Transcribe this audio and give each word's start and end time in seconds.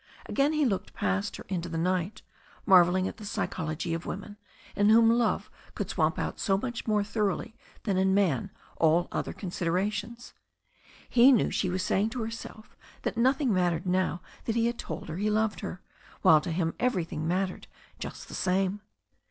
Again 0.25 0.53
he 0.53 0.65
looked 0.65 0.95
past 0.95 1.35
her 1.35 1.45
into 1.47 1.69
the 1.69 1.77
night, 1.77 2.23
marvelling 2.65 3.07
at 3.07 3.17
the 3.17 3.23
psychology 3.23 3.93
of 3.93 4.03
women, 4.07 4.35
in 4.75 4.89
whom 4.89 5.11
love 5.11 5.51
could 5.75 5.91
swamp 5.91 6.17
out 6.17 6.39
so 6.39 6.57
much 6.57 6.87
more 6.87 7.03
thoroughly 7.03 7.55
than 7.83 7.97
in 7.97 8.15
man 8.15 8.49
all 8.77 9.07
other 9.11 9.31
considera 9.31 9.91
tions. 9.91 10.33
He 11.07 11.31
knew 11.31 11.51
she 11.51 11.69
was 11.69 11.83
saying 11.83 12.09
to 12.09 12.23
herself 12.23 12.75
that 13.03 13.15
nothing 13.15 13.53
mat 13.53 13.73
tered 13.73 13.85
now 13.85 14.23
that 14.45 14.55
he 14.55 14.65
had 14.65 14.79
told 14.79 15.07
her 15.07 15.17
he 15.17 15.29
loved 15.29 15.59
her, 15.59 15.83
while 16.23 16.41
to 16.41 16.51
him 16.51 16.73
everything 16.79 17.27
mattered 17.27 17.67
just 17.99 18.27
the 18.27 18.33
same. 18.33 18.81